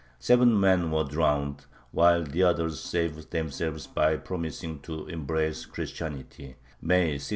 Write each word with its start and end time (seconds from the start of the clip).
Seven 0.17 0.59
men 0.59 0.89
were 0.89 1.03
drowned, 1.03 1.67
while 1.91 2.23
the 2.23 2.41
others 2.41 2.79
saved 2.79 3.29
themselves 3.29 3.85
by 3.85 4.17
promising 4.17 4.79
to 4.79 5.05
embrace 5.05 5.63
Christianity 5.67 6.55
(May, 6.81 7.19
1637). 7.19 7.21